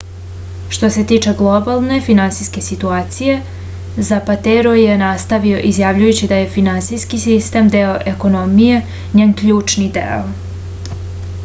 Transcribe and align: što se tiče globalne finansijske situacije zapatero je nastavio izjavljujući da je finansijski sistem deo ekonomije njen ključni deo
što 0.75 0.87
se 0.93 1.01
tiče 1.09 1.33
globalne 1.41 1.99
finansijske 2.07 2.63
situacije 2.67 3.35
zapatero 4.09 4.73
je 4.79 4.97
nastavio 5.03 5.61
izjavljujući 5.73 6.31
da 6.33 6.41
je 6.41 6.51
finansijski 6.59 7.23
sistem 7.27 7.73
deo 7.79 7.95
ekonomije 8.15 8.83
njen 9.21 9.39
ključni 9.45 9.89
deo 10.01 10.99